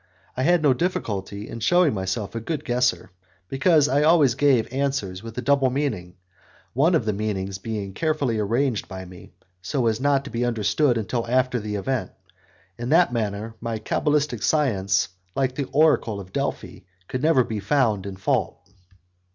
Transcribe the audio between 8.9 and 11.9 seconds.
me, so as not to be understood until after the